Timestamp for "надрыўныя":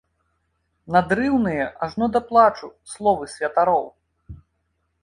0.95-1.67